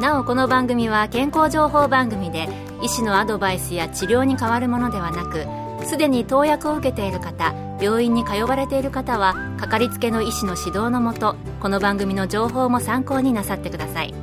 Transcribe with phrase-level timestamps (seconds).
[0.00, 2.48] なおこの番組は健康情報番組で
[2.82, 5.46] 医師のアドバイスや治療に変わるものではなく
[5.86, 14.14] すでに投薬を受けている方病院に通われている方はかかりつけの医師の指導のもとこの番組の情報も参考になさってください。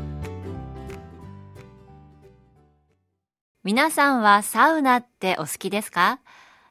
[3.64, 6.20] 皆さんはサウナってお好きですか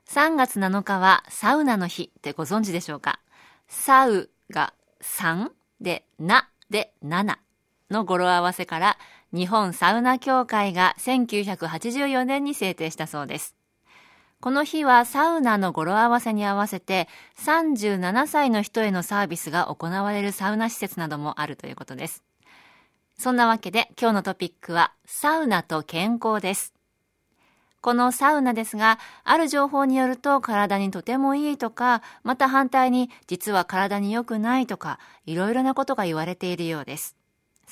[0.08, 3.18] ？3月7日はサウナの日ってご存知でしょうか？
[3.66, 5.50] サウが3
[5.80, 7.36] でなで7
[7.92, 8.98] の語呂合わせから
[9.32, 13.54] 日本サウナ協会が1984年に制定したそうです。
[14.40, 22.24] この日はサウナの語呂合わせに合わせて37歳の人へのサービスが行われるサウナ施設などもあるということです。
[23.16, 26.74] そんなわけで今日のトピックはサウナと健康です。
[27.82, 37.16] このサウナですが、ある情報によると体にとてもいいとか、また反対に実は体に良くないとか、いろいろなことが言われているようです。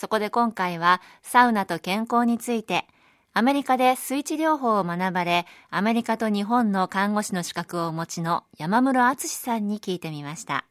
[0.01, 2.87] そこで今回はサウナと健康について、
[3.35, 10.65] アメリカで水治療法を学ばれ、アメリカと日本の看護師の資格をお持ちの山室敦さんに聞いてみました。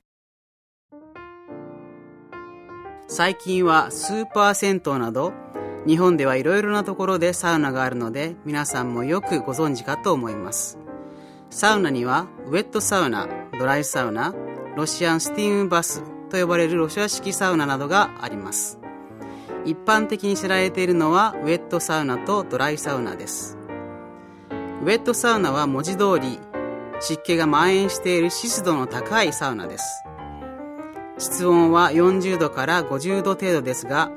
[3.08, 5.32] 最近はスーパー銭湯など、
[5.86, 10.80] 日本ではいろいろなところでサウナがあるので、皆さんもよくご存知かと思います。
[11.52, 13.28] サウナには、ウェットサウナ、
[13.60, 14.34] ドライサウナ、
[14.76, 18.80] ロシアンスティームバスと呼ばれるロシア式サウナなどがあります。
[19.66, 23.58] 一般的に知られているのはウェットサウナとドライサウナです。
[24.82, 26.40] ウェットサウナは文字通り
[27.02, 30.04] 湿気が蔓延している湿度の高いサウナです。
[31.18, 34.12] 室温は40度から50度程度ですが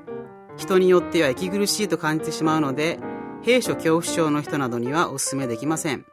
[0.56, 3.00] 人によっては息苦しいと感じてしまうので
[3.44, 6.06] 閉所恐怖症の人などにはお勧めできません。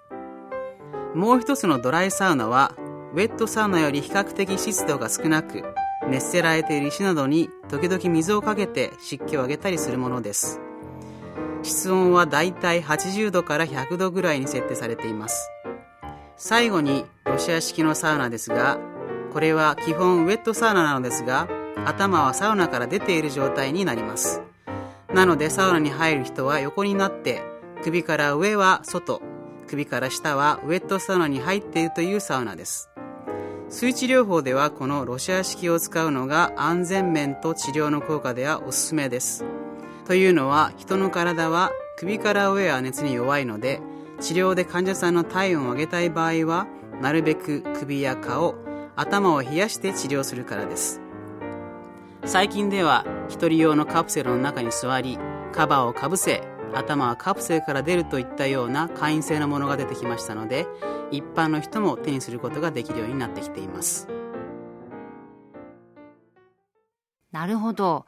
[1.14, 2.74] もう一つのドライサウナは
[3.14, 5.64] ウェットサウナより比較的湿度が少なく
[6.10, 10.60] 熱せられている石などに時々水をかけて湿気を上げたりするものです。
[11.64, 15.50] 室温はだいたい80度から100度ぐらいに設定されています。
[16.38, 18.80] 最後にロシア式のサウナですが
[19.34, 21.48] これは基本ウェットサウナなのですが
[21.86, 24.42] 頭はサウナから出ている状態になります。
[25.14, 27.42] なのでサウナに入る人は横になって
[27.84, 29.22] 首から上は外
[29.68, 32.90] 首から下はウェットサウナに入っているというサウナです。
[33.72, 39.46] 水治療法ではこのロシア式を使うのが安全面と治療の効果ではおすすめです。
[40.08, 43.80] というのは人の体は首から上は熱に弱いので
[44.20, 46.66] 治療で患者さんの体温を上げたい場合は
[47.00, 48.56] なるべく首や顔、
[48.96, 51.00] 頭を冷やして治療するからです。
[52.26, 55.20] 最近では1人用のカプセルの中に座り
[55.54, 56.42] カバーをかぶせ
[56.74, 60.68] 頭はカプセルから出るといったような会員制のものが出てきましたので
[61.12, 64.08] 一般の人も手にすることができるようになってきています。
[67.32, 68.06] なるほど。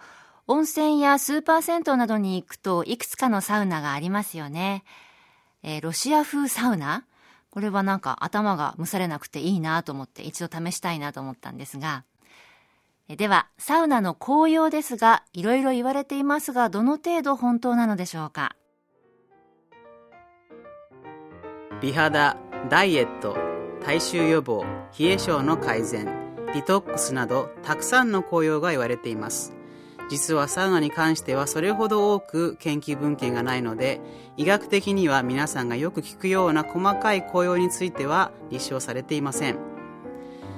[0.48, 4.84] 温泉やスーパー銭湯などに行くといくつかのサウナがありますよね、
[5.64, 7.06] えー、ロシア風サウナ？
[7.52, 12.04] これはなんか頭が蒸されなくていいなと思って一度試したいなと思ったんですが
[13.18, 18.56] では、サウナの紅葉ですが、いろいろ言われていますが、どの程度本当なのでしょうか？
[21.82, 22.38] 美肌、
[22.70, 23.36] ダイエット、
[23.84, 24.64] 体臭予防、
[24.98, 26.06] 冷え性の改善、
[26.54, 29.54] ディトックスなど、たくさんの紅葉が言われています。
[30.10, 34.02] 実はサウナに関してはそれほど多く研究文献がないので、
[34.38, 39.58] 医学的には皆さんがよく聞くような細かい紅葉については立証されていません。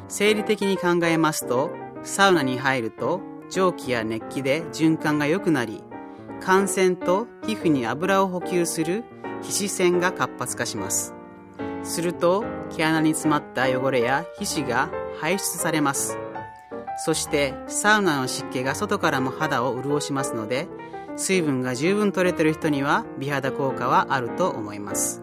[0.10, 1.72] 生理的に考えますと、
[2.04, 5.84] サウナに入ると蒸気や熱気で循環が良くなり
[6.46, 9.04] 汗腺と皮膚に油を補給する
[9.42, 11.14] 皮脂腺が活発化します。
[11.84, 12.44] すると
[12.76, 14.90] 毛穴に詰まった汚れや皮脂が
[15.20, 16.18] 排出されます。
[17.06, 20.68] そしてサウナの湿気が外からも肌を潤しますので
[21.16, 25.22] 水分が十分取れてる人には美肌効果はあると思います。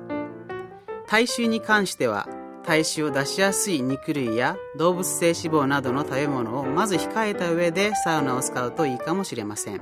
[1.07, 2.29] 体臭に関しては
[2.65, 9.81] 体臭を出しやすい肉類や動物性脂肪などの食べ物をまず控えた上でサウナを使うといいかもしれません。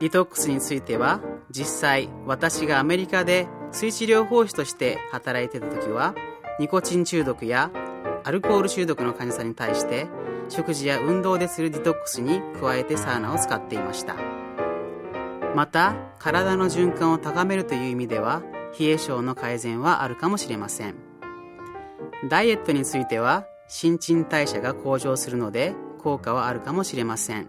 [0.00, 1.20] デトックスについては
[1.50, 6.14] 実際私がアメリカで水治療法士として働いてた時は
[6.58, 7.70] ニコチン中毒や
[8.24, 10.08] アルコール中毒の患者さんに対して
[10.48, 14.16] 食事や運動でするディトックスに加えてサウナを使っていました。
[15.54, 18.42] また体の循環を高めるという意味では
[18.78, 21.11] 冷え性の改善はあるかもしれません。
[22.28, 27.48] ダイエットについては新陳代謝が向上するので効果はあるかもしれません。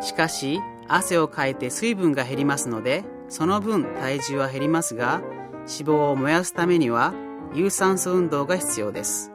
[0.00, 5.20] しかし汗をかいて水分が減りますのでその分体重は減りますが
[5.60, 7.12] 脂肪を燃やすためには
[7.54, 9.32] 有酸素運動が必要です。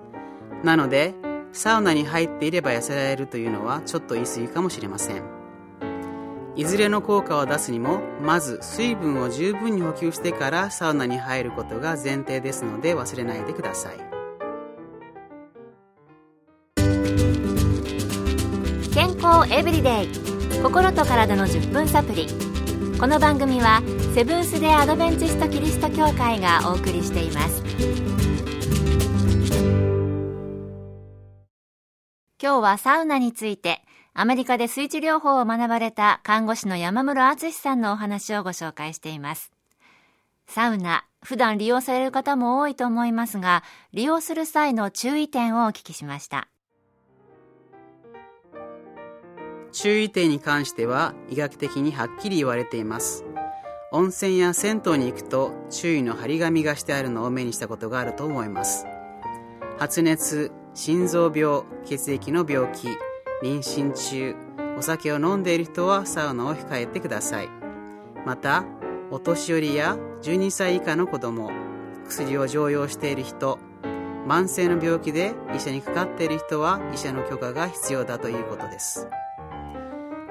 [0.63, 1.13] なので
[1.51, 5.24] サウナに入っていれば痩せられるというのはちょっと言い過ぎかもしれません。
[6.56, 14.12] いずれの効果を出すにもまず水分を十分に補給してからサウナに入ることが前提ですので忘れないでください。
[19.23, 20.07] 康エブリデイ
[20.61, 22.27] 心と体の10分サプリ
[22.99, 23.81] この番組は
[24.13, 27.63] セブンス・デ・アドベンチスト・キリスト教会がお送りしています。
[32.41, 33.81] 今日はサウナについて
[34.13, 39.53] アメリカで水地療法を学ばれた看護師の山室敦さんのお話をご紹介しています。
[40.47, 46.49] サウナ普段利用される方も多いと思いますが利用する際の注意点をお聞きしました。
[49.73, 53.25] 注意点に関しては医学的にはっきり言われています。
[53.91, 58.85] 温泉や銭湯に行くと注意の張り紙がしてあるのを目にしたことがあると思います。
[59.77, 62.87] 発熱心臓病血液の病気
[63.43, 64.35] 妊娠中
[64.77, 67.49] お酒を飲んでいる人はサウナを控えてください。
[68.25, 68.65] また
[69.11, 71.51] お年寄りや12歳以下の子供
[72.07, 73.59] 薬を常用している人
[74.27, 79.07] 慢性の病気で医者にかかっている人は医者の許可が必要だということです。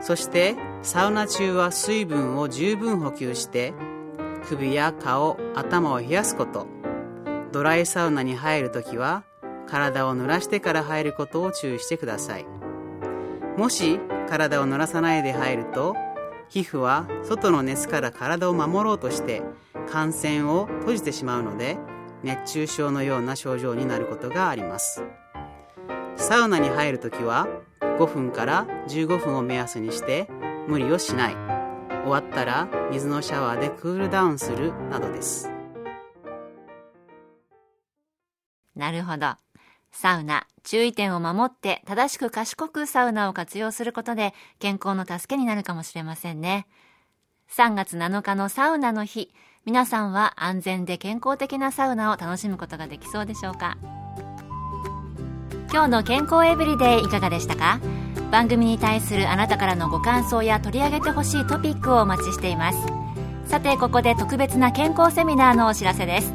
[0.03, 3.73] そしてサウナ中は水分を十分補給して
[4.49, 6.67] 首や顔頭を冷やすこと。
[7.53, 9.23] ドライサウナに入るときは
[9.69, 12.47] 体を濡らしてから入ることを注意してください。
[13.57, 15.95] もし体を濡らさないで入ると
[16.49, 19.43] 皮膚は外の熱から体を守ろうとして
[19.89, 21.77] 感染を閉じてしまうので
[22.23, 25.05] 熱中症のような症状になることがあります。
[26.17, 27.47] サウナに入るときは
[28.03, 30.29] 5分から15分を目安にして
[30.67, 31.37] 無理をしない。
[32.03, 35.51] 終わったら水のシャワーでクールダウンするなどです。
[38.75, 39.35] なるほど。
[39.93, 46.67] サウナ注意点を守って正しく賢くサウナを活用することで健康の助けになるかもしれませんね。
[47.51, 49.33] 3月7日のサウナの日
[49.65, 53.77] 皆さんは安全で健康的なサウナを楽しむことができそうでしょうか？
[55.73, 57.81] 今日の健康エブリデイいかがでしたか？
[58.31, 62.79] 番組に対するあなたからのご感想や取り上げてほしいトピックをお待ちしています。
[63.47, 66.35] さてここで特別な健康セミナーのお知らせです。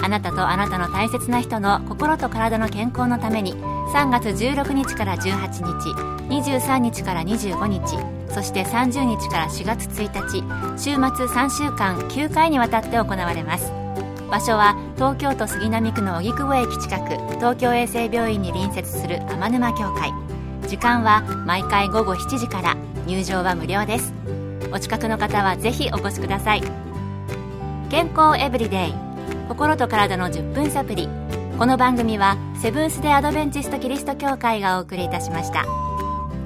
[0.00, 5.90] あなたとあなたの大切な人の心と体の健康のために3月16日から18日
[6.28, 7.98] 23日から25日
[8.32, 13.85] そして30日から4月1日週末3週間9回にわたって行われます。
[14.30, 20.12] 場所は東京都杉並区の荻窪駅近く東京衛生病院に隣接する天沼協会。
[20.68, 22.76] 時間は毎回午後7時から。
[23.06, 24.12] 入場は無料です。
[24.72, 26.62] お近くの方はぜひお越しください。
[27.88, 28.94] 健康エブリデイ。
[29.48, 31.08] 心と体の10分サプリ。
[31.56, 35.64] この番組はセブンス・デ・アドベンチスト・キリスト教会がお送りいたしました。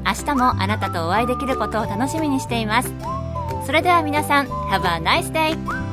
[0.05, 2.93] 明日もあなたとお会いできることを楽しみにしています。
[3.65, 5.90] それでは皆さん Have a nice day!